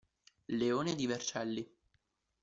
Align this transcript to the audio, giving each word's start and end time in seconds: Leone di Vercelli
Leone 0.47 0.95
di 0.95 1.05
Vercelli 1.05 1.71